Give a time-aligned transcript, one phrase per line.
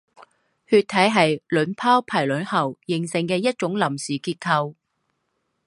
[0.65, 4.73] 血体是卵泡排卵后形成的一种临时结构。